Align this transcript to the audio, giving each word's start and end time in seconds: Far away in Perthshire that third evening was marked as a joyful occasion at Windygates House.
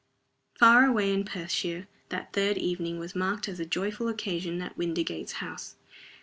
Far 0.59 0.85
away 0.87 1.13
in 1.13 1.25
Perthshire 1.25 1.87
that 2.09 2.33
third 2.33 2.57
evening 2.57 2.97
was 2.97 3.13
marked 3.13 3.47
as 3.47 3.59
a 3.59 3.67
joyful 3.67 4.07
occasion 4.07 4.59
at 4.59 4.75
Windygates 4.75 5.33
House. 5.33 5.75